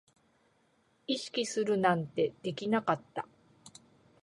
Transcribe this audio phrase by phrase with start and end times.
[1.05, 3.27] 意識するなんてできなかった